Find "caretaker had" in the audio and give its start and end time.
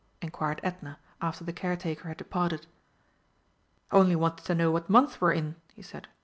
1.53-2.17